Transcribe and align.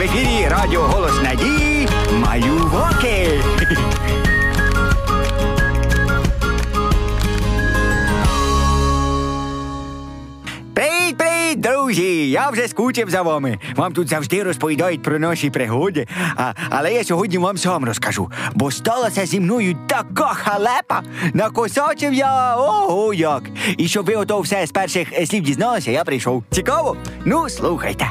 в 0.00 0.02
ефірі 0.02 0.48
Радіо 0.48 0.80
Голос 0.80 1.22
Надії 1.22 1.88
Малюваки. 2.12 3.42
Друзі! 12.00 12.30
Я 12.30 12.50
вже 12.50 12.68
скучив 12.68 13.10
за 13.10 13.22
вами. 13.22 13.58
Вам 13.76 13.92
тут 13.92 14.08
завжди 14.08 14.42
розповідають 14.42 15.02
про 15.02 15.18
наші 15.18 15.50
пригоди. 15.50 16.06
А, 16.36 16.52
але 16.70 16.92
я 16.92 17.04
сьогодні 17.04 17.38
вам 17.38 17.56
сам 17.58 17.84
розкажу, 17.84 18.30
бо 18.54 18.70
сталася 18.70 19.26
зі 19.26 19.40
мною 19.40 19.76
така 19.86 20.24
халепа. 20.34 21.02
Накосачив 21.34 22.14
я 22.14 22.56
ого 22.56 23.14
як. 23.14 23.42
І 23.78 23.88
щоб 23.88 24.06
ви 24.06 24.14
ото 24.14 24.40
все 24.40 24.66
з 24.66 24.70
перших 24.70 25.08
слів 25.26 25.42
дізналися, 25.42 25.90
я 25.90 26.04
прийшов. 26.04 26.44
Цікаво? 26.50 26.96
Ну, 27.24 27.48
слухайте. 27.48 28.10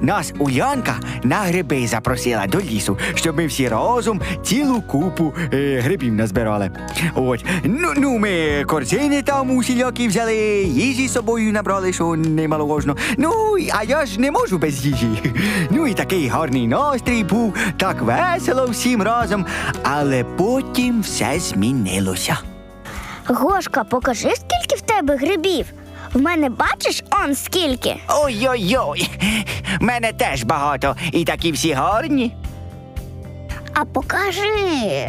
Нас 0.00 0.32
Улянка 0.38 1.00
на 1.22 1.36
гриби 1.36 1.86
запросила 1.86 2.46
до 2.46 2.60
лісу, 2.60 2.98
щоб 3.14 3.36
ми 3.36 3.46
всі 3.46 3.68
разом 3.68 4.20
цілу 4.42 4.80
купу 4.80 5.34
е, 5.52 5.80
грибів 5.80 6.14
назбирали. 6.14 6.70
От. 7.14 7.44
Ну, 7.64 7.92
ну, 7.96 8.18
ми 8.18 8.64
корзини 8.66 9.22
там 9.22 9.56
усілякі 9.56 10.08
взяли, 10.08 10.36
їжі 10.64 11.08
з 11.08 11.12
собою 11.12 11.52
набрали, 11.52 11.92
що 11.92 12.16
немаловажно. 12.16 12.96
Ну, 13.16 13.56
а 13.72 13.82
я 13.84 14.06
ж 14.06 14.20
не 14.20 14.30
можу 14.30 14.58
без 14.58 14.86
їжі. 14.86 15.32
Ну 15.70 15.86
і 15.86 15.94
такий 15.94 16.28
гарний 16.28 16.66
настрій 16.68 17.24
був, 17.24 17.54
так 17.76 18.02
весело 18.02 18.66
всім 18.66 19.02
разом. 19.02 19.46
Але 19.82 20.24
потім 20.24 21.00
все 21.00 21.38
змінилося. 21.38 22.38
Гошка, 23.26 23.84
покажи, 23.84 24.30
скільки 24.34 24.76
в 24.76 24.80
тебе 24.80 25.16
грибів. 25.16 25.66
В 26.12 26.20
мене 26.20 26.50
бачиш 26.50 27.04
он 27.24 27.34
скільки. 27.34 27.96
Ой-ой-ой, 28.08 29.10
мене 29.80 30.12
теж 30.12 30.42
багато, 30.42 30.96
і 31.12 31.24
такі 31.24 31.52
всі 31.52 31.72
гарні. 31.72 32.36
А 33.74 33.84
покажи. 33.84 35.08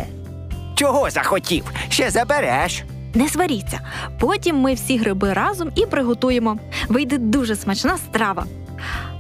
Чого 0.76 1.10
захотів? 1.10 1.72
Ще 1.90 2.10
забереш. 2.10 2.84
Не 3.14 3.30
сваріться. 3.30 3.80
Потім 4.20 4.56
ми 4.56 4.74
всі 4.74 4.98
гриби 4.98 5.34
разом 5.34 5.70
і 5.76 5.86
приготуємо. 5.86 6.58
Вийде 6.90 7.18
дуже 7.18 7.56
смачна 7.56 7.98
страва. 7.98 8.46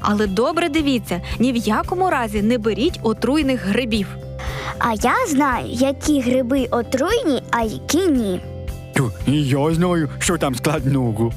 Але 0.01 0.27
добре 0.27 0.69
дивіться, 0.69 1.21
ні 1.39 1.51
в 1.51 1.55
якому 1.55 2.09
разі 2.09 2.41
не 2.41 2.57
беріть 2.57 2.99
отруйних 3.03 3.65
грибів. 3.65 4.07
А 4.79 4.93
я 4.93 5.13
знаю, 5.29 5.65
які 5.69 6.21
гриби 6.21 6.67
отруйні, 6.71 7.43
а 7.51 7.63
які 7.63 8.07
ні. 8.07 8.39
І 9.27 9.43
я 9.43 9.73
знаю, 9.73 10.09
що 10.19 10.37
там 10.37 10.55
складного. 10.55 11.31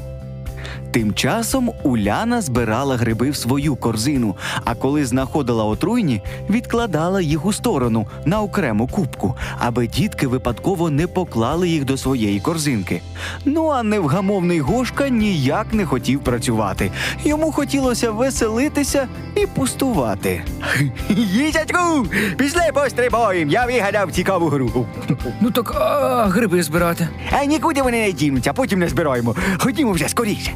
Тим 0.90 1.14
часом 1.14 1.70
Уляна 1.82 2.40
збирала 2.40 2.96
гриби 2.96 3.30
в 3.30 3.36
свою 3.36 3.76
корзину, 3.76 4.36
а 4.64 4.74
коли 4.74 5.04
знаходила 5.04 5.64
отруйні, 5.64 6.22
відкладала 6.50 7.20
їх 7.20 7.46
у 7.46 7.52
сторону 7.52 8.06
на 8.24 8.40
окрему 8.40 8.86
кубку, 8.86 9.36
аби 9.58 9.86
дітки 9.86 10.26
випадково 10.26 10.90
не 10.90 11.06
поклали 11.06 11.68
їх 11.68 11.84
до 11.84 11.96
своєї 11.96 12.40
корзинки. 12.40 13.02
Ну 13.44 13.68
а 13.68 13.82
невгамовний 13.82 14.60
Гошка 14.60 15.08
ніяк 15.08 15.66
не 15.72 15.86
хотів 15.86 16.20
працювати. 16.20 16.90
Йому 17.24 17.52
хотілося 17.52 18.10
веселитися 18.10 19.08
і 19.36 19.46
пустувати. 19.46 20.42
Їжачку, 21.10 22.06
пішли 22.36 22.62
пострибаємо, 22.74 23.52
я 23.52 23.66
вигадав 23.66 24.12
цікаву 24.12 24.48
гру. 24.48 24.86
Ну 25.40 25.50
так 25.50 25.74
а, 25.74 26.26
гриби 26.26 26.62
збирати. 26.62 27.08
А 27.30 27.44
нікуди 27.44 27.82
вони 27.82 28.06
не 28.06 28.12
дінуться, 28.12 28.52
потім 28.52 28.78
не 28.78 28.88
збираємо. 28.88 29.36
Ходімо 29.58 29.92
вже 29.92 30.08
скоріше. 30.08 30.52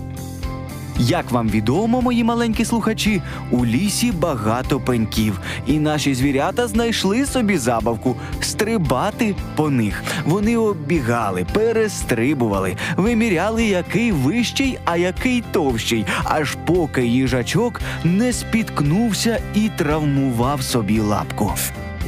Як 0.98 1.30
вам 1.30 1.48
відомо, 1.48 2.02
мої 2.02 2.24
маленькі 2.24 2.64
слухачі, 2.64 3.22
у 3.50 3.66
лісі 3.66 4.12
багато 4.12 4.80
пеньків, 4.80 5.40
і 5.66 5.78
наші 5.78 6.14
звірята 6.14 6.68
знайшли 6.68 7.26
собі 7.26 7.58
забавку 7.58 8.16
стрибати 8.40 9.34
по 9.56 9.70
них. 9.70 10.02
Вони 10.24 10.56
оббігали, 10.56 11.46
перестрибували, 11.52 12.77
виміряли, 12.96 13.64
який 13.64 14.12
вищий, 14.12 14.78
а 14.84 14.96
який 14.96 15.44
товщий, 15.52 16.06
аж 16.24 16.56
поки 16.66 17.06
їжачок 17.06 17.80
не 18.04 18.33
спіткнувся 18.33 19.40
і 19.54 19.70
травмував 19.77 20.62
собі 20.62 21.00
лапку. 21.00 21.52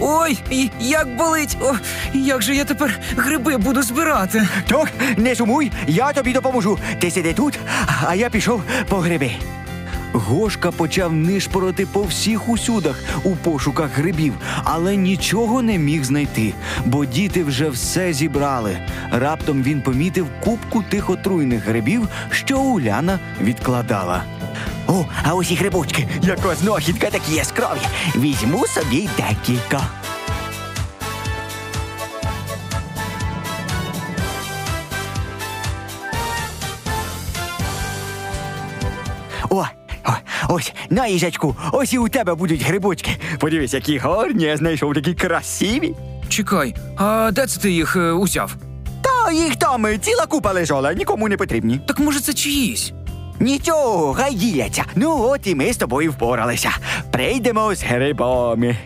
Ой, 0.01 0.39
як 0.81 1.17
болить! 1.17 1.57
О, 1.61 1.75
як 2.15 2.43
же 2.43 2.55
я 2.55 2.65
тепер 2.65 3.01
гриби 3.17 3.57
буду 3.57 3.83
збирати? 3.83 4.49
Так, 4.69 4.93
не 5.17 5.35
сумуй, 5.35 5.73
я 5.87 6.13
тобі 6.13 6.33
допоможу. 6.33 6.79
Ти 7.01 7.11
сиди 7.11 7.33
тут, 7.33 7.59
а 8.07 8.15
я 8.15 8.31
пішов 8.31 8.63
по 8.89 8.97
гриби. 8.97 9.31
Гошка 10.17 10.71
почав 10.71 11.13
нишпорити 11.13 11.87
по 11.87 12.03
всіх 12.03 12.49
усюдах 12.49 13.03
у 13.25 13.37
пошуках 13.37 13.91
грибів, 13.95 14.35
але 14.65 14.97
нічого 14.97 15.63
не 15.63 15.79
міг 15.79 16.05
знайти, 16.05 16.55
бо 16.85 17.05
діти 17.05 17.45
вже 17.45 17.69
все 17.69 18.13
зібрали. 18.13 18.79
Раптом 19.11 19.63
він 19.63 19.83
помітив 19.83 20.27
купку 20.45 20.83
тих 20.83 21.11
отруйних 21.11 21.67
грибів, 21.67 22.09
що 22.31 22.61
Уляна 22.61 23.19
відкладала. 23.41 24.25
О, 24.87 25.05
а 25.23 25.35
ось 25.35 25.51
і 25.51 25.55
грибочки, 25.55 26.09
яка 26.23 26.55
знахідка 26.55 27.11
такі 27.11 27.35
яскраві. 27.35 27.81
Візьму 28.17 28.67
собі 28.67 29.09
декілька. 29.17 29.81
Ось 40.49 40.73
на 40.91 41.07
їжачку, 41.07 41.57
ось 41.73 41.93
і 41.93 41.99
у 41.99 42.09
тебе 42.09 42.35
будуть 42.35 42.63
грибочки. 42.63 43.11
Подивись, 43.39 43.75
які 43.75 43.99
гарні, 43.99 44.45
я 44.45 44.57
знайшов 44.57 44.95
такі 44.95 45.15
красиві. 45.15 45.95
Чекай, 46.29 46.75
а 46.97 47.31
де 47.33 47.47
це 47.47 47.61
ти 47.61 47.71
їх 47.71 47.97
е, 47.97 48.13
узяв? 48.13 48.55
Та 49.03 49.33
їх 49.33 49.57
там 49.57 49.87
е, 49.87 49.99
ціла 49.99 50.27
купа 50.27 50.53
лежала, 50.53 50.93
нікому 50.93 51.29
не 51.29 51.37
потрібні. 51.37 51.81
Так 51.87 51.99
може 51.99 52.21
це 52.21 52.33
чиїсь? 52.35 52.93
Нічого, 53.41 54.15
хай 54.15 54.35
діляться. 54.35 54.85
Ну 54.95 55.23
от 55.29 55.47
і 55.47 55.55
ми 55.55 55.73
з 55.73 55.77
тобою 55.77 56.13
впоралися. 56.13 56.71
Прийдемо 57.11 57.75
з 57.75 57.83
грибами. 57.83 58.77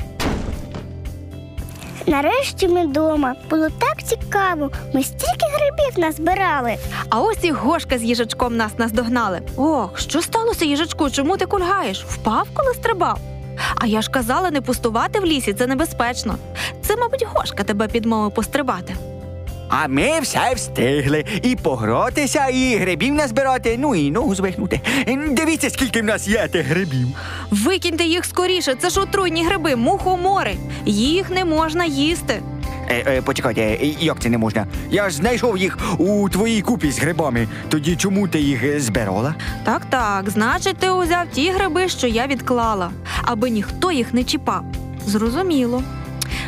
Нарешті 2.10 2.68
ми 2.68 2.86
вдома. 2.86 3.34
Було 3.50 3.68
так 3.78 4.02
цікаво. 4.02 4.70
Ми 4.94 5.02
стільки 5.02 5.46
грибів 5.54 5.98
назбирали. 5.98 6.76
А 7.10 7.20
ось 7.20 7.44
і 7.44 7.50
Гошка 7.50 7.98
з 7.98 8.02
їжачком 8.02 8.56
нас 8.56 8.78
наздогнали. 8.78 9.40
Ох, 9.56 9.98
що 9.98 10.22
сталося, 10.22 10.64
їжачку? 10.64 11.10
Чому 11.10 11.36
ти 11.36 11.46
кульгаєш? 11.46 12.04
Впав, 12.04 12.48
коли 12.54 12.74
стрибав? 12.74 13.18
А 13.76 13.86
я 13.86 14.02
ж 14.02 14.10
казала, 14.10 14.50
не 14.50 14.60
пустувати 14.60 15.20
в 15.20 15.24
лісі, 15.24 15.52
це 15.52 15.66
небезпечно. 15.66 16.34
Це, 16.82 16.96
мабуть, 16.96 17.26
Гошка 17.34 17.64
тебе 17.64 17.88
підмовив 17.88 18.34
пострибати. 18.34 18.96
А 19.70 19.88
ми 19.88 20.20
все 20.20 20.52
встигли 20.54 21.24
і 21.42 21.56
погратися, 21.56 22.46
і 22.46 22.76
грибів 22.76 23.14
назбирати, 23.14 23.76
ну 23.78 23.94
і 23.94 24.10
ногу 24.10 24.34
звихнути. 24.34 24.80
Дивіться, 25.30 25.70
скільки 25.70 26.02
в 26.02 26.04
нас 26.04 26.28
є 26.28 26.48
тих 26.48 26.66
грибів. 26.66 27.08
Викиньте 27.50 28.04
їх 28.04 28.24
скоріше, 28.24 28.74
це 28.74 28.90
ж 28.90 29.00
отруйні 29.00 29.44
гриби, 29.44 29.76
мухомори. 29.76 30.56
Їх 30.86 31.30
не 31.30 31.44
можна 31.44 31.84
їсти. 31.84 32.42
Е, 32.88 33.04
е, 33.06 33.22
почекайте, 33.22 33.60
е, 33.60 33.86
як 34.00 34.20
це 34.20 34.28
не 34.28 34.38
можна? 34.38 34.66
Я 34.90 35.10
ж 35.10 35.16
знайшов 35.16 35.58
їх 35.58 35.78
у 35.98 36.28
твоїй 36.28 36.62
купі 36.62 36.90
з 36.90 36.98
грибами. 36.98 37.48
Тоді 37.68 37.96
чому 37.96 38.28
ти 38.28 38.40
їх 38.40 38.80
збирала? 38.80 39.34
Так, 39.64 39.82
так, 39.90 40.30
значить, 40.30 40.76
ти 40.76 40.90
узяв 40.90 41.26
ті 41.32 41.50
гриби, 41.50 41.88
що 41.88 42.06
я 42.06 42.26
відклала, 42.26 42.90
аби 43.22 43.50
ніхто 43.50 43.92
їх 43.92 44.14
не 44.14 44.24
чіпав. 44.24 44.64
Зрозуміло. 45.06 45.82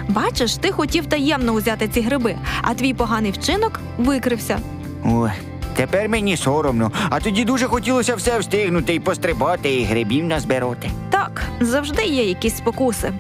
Бачиш, 0.08 0.54
ти 0.56 0.72
хотів 0.72 1.06
таємно 1.06 1.52
узяти 1.52 1.88
ці 1.88 2.00
гриби, 2.00 2.36
а 2.62 2.74
твій 2.74 2.94
поганий 2.94 3.30
вчинок 3.30 3.80
викрився. 3.98 4.58
Ой, 5.04 5.30
тепер 5.76 6.08
мені 6.08 6.36
соромно, 6.36 6.92
а 7.10 7.20
тоді 7.20 7.44
дуже 7.44 7.66
хотілося 7.66 8.14
все 8.14 8.38
встигнути 8.38 8.94
і 8.94 9.00
пострибати, 9.00 9.74
і 9.74 9.84
грибів 9.84 10.24
назбирати. 10.24 10.91
Так, 11.10 11.42
завжди 11.60 12.03
є 12.04 12.24
якісь 12.24 12.56
спокуси, 12.56 13.12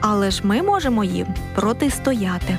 але 0.00 0.30
ж 0.30 0.40
ми 0.44 0.62
можемо 0.62 1.04
їм 1.04 1.26
протистояти. 1.54 2.56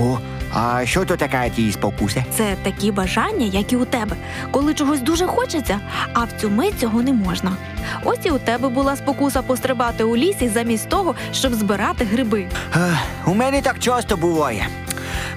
О, 0.00 0.18
а 0.54 0.86
що 0.86 1.04
то 1.04 1.16
така 1.16 1.48
ті 1.48 1.72
спокуси? 1.72 2.24
Це 2.36 2.56
такі 2.62 2.92
бажання, 2.92 3.46
як 3.46 3.72
і 3.72 3.76
у 3.76 3.84
тебе, 3.84 4.16
коли 4.50 4.74
чогось 4.74 5.00
дуже 5.00 5.26
хочеться, 5.26 5.80
а 6.12 6.24
в 6.24 6.28
цю 6.40 6.50
мить 6.50 6.80
цього 6.80 7.02
не 7.02 7.12
можна. 7.12 7.56
Ось 8.04 8.18
і 8.24 8.30
у 8.30 8.38
тебе 8.38 8.68
була 8.68 8.96
спокуса 8.96 9.42
пострибати 9.42 10.04
у 10.04 10.16
лісі 10.16 10.48
замість 10.54 10.88
того, 10.88 11.14
щоб 11.32 11.54
збирати 11.54 12.04
гриби. 12.04 12.46
Ех, 12.76 12.98
У 13.26 13.34
мене 13.34 13.62
так 13.62 13.78
часто 13.78 14.16
буває. 14.16 14.68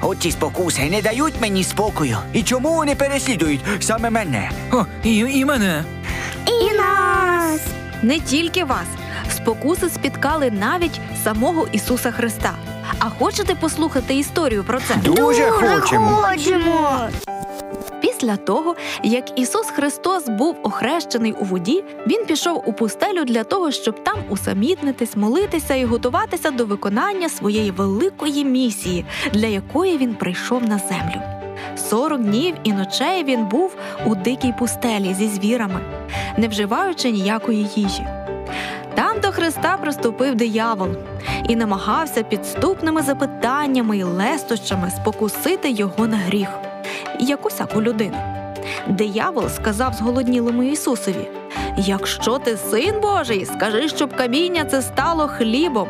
От 0.01 0.19
ці 0.19 0.31
спокуси 0.31 0.89
не 0.89 1.01
дають 1.01 1.41
мені 1.41 1.63
спокою. 1.63 2.17
І 2.33 2.43
чому 2.43 2.73
вони 2.73 2.95
переслідують 2.95 3.61
саме 3.79 4.09
мене? 4.09 4.51
О, 4.71 4.85
і, 5.03 5.17
і 5.17 5.45
мене. 5.45 5.83
І 6.47 6.73
нас. 6.77 7.61
Не 8.01 8.19
тільки 8.19 8.63
вас. 8.63 8.85
Спокуси 9.35 9.89
спіткали 9.89 10.51
навіть 10.51 10.99
самого 11.23 11.67
Ісуса 11.71 12.11
Христа. 12.11 12.51
А 12.99 13.09
хочете 13.09 13.55
послухати 13.55 14.15
історію 14.15 14.63
про 14.63 14.79
це? 14.79 14.95
Дуже 14.95 15.43
хочемо. 15.51 16.07
хочемо. 16.09 17.07
Після 18.15 18.37
того, 18.37 18.75
як 19.03 19.39
Ісус 19.39 19.67
Христос 19.67 20.29
був 20.29 20.55
охрещений 20.63 21.31
у 21.31 21.43
воді, 21.43 21.83
Він 22.07 22.25
пішов 22.25 22.63
у 22.65 22.73
пустелю 22.73 23.23
для 23.25 23.43
того, 23.43 23.71
щоб 23.71 24.03
там 24.03 24.17
усамітнитись, 24.29 25.15
молитися 25.15 25.75
і 25.75 25.85
готуватися 25.85 26.51
до 26.51 26.65
виконання 26.65 27.29
своєї 27.29 27.71
великої 27.71 28.45
місії, 28.45 29.05
для 29.33 29.47
якої 29.47 29.97
він 29.97 30.13
прийшов 30.13 30.63
на 30.63 30.77
землю. 30.77 31.21
Сорок 31.89 32.21
днів 32.21 32.55
і 32.63 32.73
ночей 32.73 33.23
він 33.23 33.45
був 33.45 33.75
у 34.05 34.15
дикій 34.15 34.53
пустелі 34.59 35.13
зі 35.13 35.27
звірами, 35.27 35.79
не 36.37 36.47
вживаючи 36.47 37.11
ніякої 37.11 37.67
їжі. 37.75 38.07
Там 38.95 39.19
до 39.19 39.31
Христа 39.31 39.77
приступив 39.77 40.35
диявол 40.35 40.89
і 41.49 41.55
намагався 41.55 42.23
підступними 42.23 43.01
запитаннями 43.01 43.97
і 43.97 44.03
лестощами 44.03 44.91
спокусити 44.91 45.69
його 45.71 46.07
на 46.07 46.17
гріх, 46.17 46.49
як 47.19 47.45
усяку 47.45 47.81
людину. 47.81 48.17
Диявол 48.87 49.49
сказав 49.49 49.93
зголоднілому 49.93 50.63
Ісусові: 50.63 51.27
Якщо 51.77 52.39
ти 52.39 52.57
син 52.57 53.01
Божий, 53.01 53.45
скажи, 53.45 53.89
щоб 53.89 54.15
каміння 54.15 54.65
це 54.65 54.81
стало 54.81 55.27
хлібом. 55.27 55.87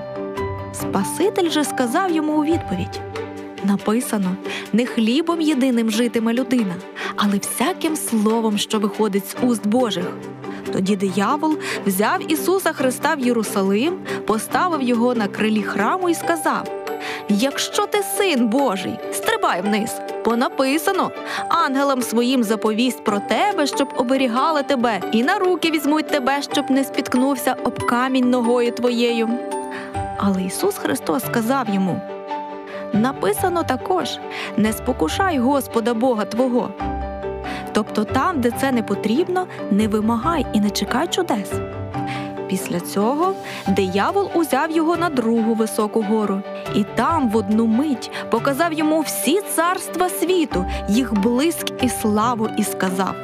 Спаситель 0.74 1.50
же 1.50 1.63
сказав 1.63 2.12
йому 2.12 2.33
у 2.33 2.44
відповідь: 2.44 3.01
Написано, 3.63 4.36
не 4.74 4.86
хлібом 4.86 5.42
єдиним 5.42 5.92
житиме 5.92 6.33
людина, 6.33 6.75
але 7.16 7.38
всяким 7.38 7.95
словом, 7.95 8.57
що 8.57 8.80
виходить 8.80 9.27
з 9.27 9.36
уст 9.44 9.68
Божих. 9.68 10.06
Тоді 10.74 10.95
диявол 10.95 11.57
взяв 11.86 12.31
Ісуса 12.31 12.74
Христа 12.74 13.16
в 13.16 13.19
Єрусалим, 13.19 13.98
поставив 14.27 14.81
його 14.81 15.16
на 15.16 15.27
крилі 15.27 15.63
храму 15.63 16.10
і 16.10 16.13
сказав: 16.13 16.86
Якщо 17.30 17.86
ти 17.86 18.04
син 18.18 18.48
Божий, 18.48 19.00
стрибай 19.13 19.62
вниз, 19.62 19.92
бо 20.25 20.36
написано: 20.36 21.12
ангелам 21.50 22.01
своїм 22.01 22.44
заповість 22.44 23.04
про 23.04 23.19
тебе, 23.19 23.68
щоб 23.68 23.94
оберігали 23.98 24.63
тебе, 24.63 25.01
і 25.12 25.24
на 25.24 25.39
руки 25.39 25.72
візьмуть 25.72 26.07
тебе, 26.07 26.42
щоб 26.42 26.72
не 26.72 26.83
спіткнувся 26.83 27.56
об 27.63 27.86
камінь 27.86 28.30
ногою 28.30 28.72
твоєю. 28.72 29.30
Але 30.18 30.44
Ісус 30.44 30.77
Христос 30.77 31.25
сказав 31.25 31.69
йому: 31.69 32.01
Написано 32.94 33.63
також: 33.63 34.19
не 34.57 34.74
спокушай 34.74 35.38
Господа 35.38 35.94
Бога 35.94 36.25
Твого. 36.25 36.69
Тобто 37.74 38.04
там, 38.04 38.42
де 38.42 38.51
це 38.51 38.72
не 38.72 38.83
потрібно, 38.83 39.48
не 39.72 39.88
вимагай 39.88 40.45
і 40.54 40.60
не 40.60 40.69
чекай 40.69 41.07
чудес. 41.07 41.51
Після 42.48 42.80
цього 42.80 43.34
диявол 43.68 44.30
узяв 44.34 44.72
його 44.72 44.98
на 44.98 45.10
другу 45.10 45.54
високу 45.54 46.02
гору, 46.02 46.42
і 46.76 46.86
там 46.96 47.30
в 47.30 47.36
одну 47.36 47.66
мить 47.66 48.12
показав 48.32 48.74
йому 48.74 49.02
всі 49.02 49.42
царства 49.42 50.10
світу, 50.10 50.66
їх 50.90 51.14
блиск 51.14 51.66
і 51.82 51.90
славу, 51.90 52.50
і 52.58 52.64
сказав: 52.64 53.16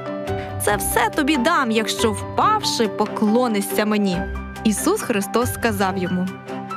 Це 0.66 0.76
все 0.76 1.10
тобі 1.16 1.38
дам, 1.38 1.72
якщо 1.72 2.12
впавши, 2.12 2.88
поклонишся 2.88 3.86
мені. 3.86 4.18
Ісус 4.64 5.02
Христос 5.02 5.54
сказав 5.54 5.98
йому: 5.98 6.28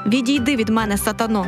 Відійди 0.06 0.56
від 0.56 0.68
мене, 0.68 0.98
сатано, 0.98 1.46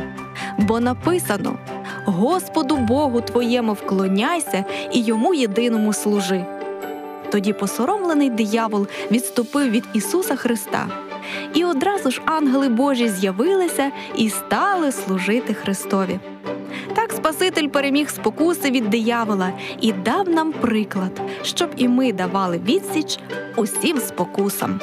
бо 0.57 0.79
написано: 0.79 1.57
Господу 2.05 2.77
Богу 2.77 3.21
твоєму 3.21 3.73
вклоняйся 3.73 4.65
і 4.91 5.01
йому 5.01 5.33
єдиному 5.33 5.93
служи. 5.93 6.45
Тоді 7.31 7.53
посоромлений 7.53 8.29
диявол 8.29 8.87
відступив 9.11 9.69
від 9.71 9.83
Ісуса 9.93 10.35
Христа, 10.35 10.87
і 11.53 11.65
одразу 11.65 12.11
ж 12.11 12.21
ангели 12.25 12.69
Божі 12.69 13.09
з'явилися 13.09 13.91
і 14.15 14.29
стали 14.29 14.91
служити 14.91 15.53
Христові. 15.53 16.19
Так 16.95 17.11
Спаситель 17.11 17.67
переміг 17.67 18.09
спокуси 18.09 18.71
від 18.71 18.89
диявола 18.89 19.51
і 19.81 19.91
дав 19.91 20.29
нам 20.29 20.51
приклад, 20.51 21.21
щоб 21.43 21.69
і 21.77 21.87
ми 21.87 22.13
давали 22.13 22.61
відсіч 22.65 23.19
усім 23.55 23.99
спокусам. 23.99 24.79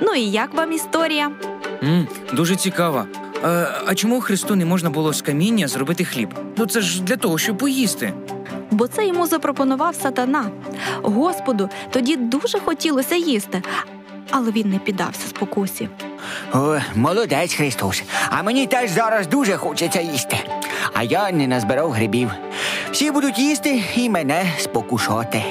Ну 0.00 0.14
і 0.14 0.30
як 0.30 0.54
вам 0.54 0.72
історія? 0.72 1.30
м 1.82 2.06
дуже 2.32 2.56
цікаво. 2.56 3.04
Е, 3.44 3.68
а 3.86 3.94
чому 3.94 4.20
Христу 4.20 4.56
не 4.56 4.64
можна 4.64 4.90
було 4.90 5.12
з 5.12 5.22
каміння 5.22 5.68
зробити 5.68 6.04
хліб? 6.04 6.34
Ну 6.56 6.66
це 6.66 6.80
ж 6.80 7.02
для 7.02 7.16
того, 7.16 7.38
щоб 7.38 7.58
поїсти. 7.58 8.12
Бо 8.72 8.86
це 8.88 9.06
йому 9.06 9.26
запропонував 9.26 9.94
сатана. 9.94 10.44
Господу 11.02 11.68
тоді 11.90 12.16
дуже 12.16 12.58
хотілося 12.58 13.14
їсти, 13.14 13.62
але 14.30 14.50
він 14.50 14.70
не 14.70 14.78
піддався 14.78 15.28
спокусі. 15.28 15.88
О, 16.54 16.76
молодець 16.94 17.54
Христос. 17.54 18.02
А 18.30 18.42
мені 18.42 18.66
теж 18.66 18.90
зараз 18.90 19.26
дуже 19.26 19.56
хочеться 19.56 20.00
їсти. 20.00 20.36
А 20.94 21.02
я 21.02 21.30
не 21.30 21.46
назбирав 21.46 21.90
грибів. 21.90 22.30
Всі 22.92 23.10
будуть 23.10 23.38
їсти 23.38 23.82
і 23.96 24.10
мене 24.10 24.44
спокушати. 24.58 25.42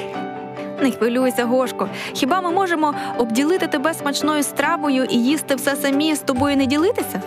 Не 0.82 0.90
хвилюйся, 0.90 1.44
Гошко. 1.44 1.88
Хіба 2.12 2.40
ми 2.40 2.50
можемо 2.50 2.94
обділити 3.18 3.66
тебе 3.66 3.94
смачною 3.94 4.42
стравою 4.42 5.04
і 5.04 5.16
їсти 5.24 5.54
все 5.54 5.76
самі 5.76 6.14
з 6.14 6.18
тобою 6.18 6.56
не 6.56 6.66
ділитися? 6.66 7.22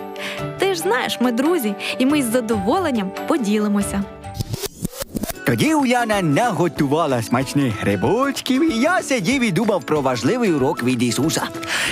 Ти 0.58 0.74
ж 0.74 0.80
знаєш, 0.80 1.20
ми 1.20 1.32
друзі, 1.32 1.74
і 1.98 2.06
ми 2.06 2.22
з 2.22 2.24
задоволенням 2.24 3.10
поділимося. 3.26 4.02
Тоді 5.46 5.74
Уляна 5.74 6.22
наготувала 6.22 7.22
смачних 7.22 7.80
грибочків, 7.80 8.72
і 8.72 8.78
я 8.80 9.02
сидів 9.02 9.42
і 9.42 9.50
думав 9.50 9.82
про 9.84 10.00
важливий 10.00 10.52
урок 10.52 10.82
від 10.82 11.02
Ісуса. 11.02 11.42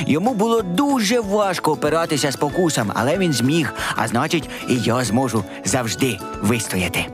Йому 0.06 0.35
було 0.35 0.62
дуже 0.62 1.21
важко 1.21 1.73
опиратися 1.73 2.33
спокусам, 2.33 2.93
але 2.95 3.19
він 3.19 3.33
зміг, 3.33 3.75
а 3.97 4.09
значить, 4.09 4.51
і 4.69 4.77
я 4.77 5.05
зможу 5.05 5.45
завжди 5.65 6.19
вистояти. 6.43 7.06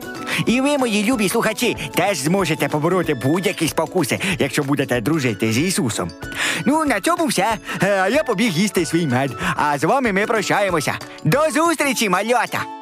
І 0.45 0.61
ви, 0.61 0.77
мої 0.77 1.11
любі 1.11 1.29
слухачі, 1.29 1.77
теж 1.95 2.17
зможете 2.17 2.67
побороти 2.67 3.13
будь-які 3.13 3.67
спокуси, 3.67 4.19
якщо 4.39 4.63
будете 4.63 5.01
дружити 5.01 5.51
з 5.51 5.57
Ісусом. 5.57 6.11
Ну, 6.65 6.85
на 6.85 7.01
цьому 7.01 7.25
все. 7.25 7.55
Е, 7.83 7.99
А 8.01 8.07
я 8.09 8.23
побіг 8.23 8.51
їсти 8.51 8.85
свій 8.85 9.07
мед. 9.07 9.31
А 9.55 9.77
з 9.77 9.83
вами 9.83 10.13
ми 10.13 10.25
прощаємося. 10.25 10.93
До 11.23 11.39
зустрічі, 11.53 12.09
малята! 12.09 12.80